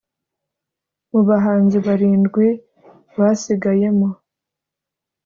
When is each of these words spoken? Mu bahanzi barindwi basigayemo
Mu 1.11 1.21
bahanzi 1.27 1.77
barindwi 1.85 2.45
basigayemo 3.17 4.09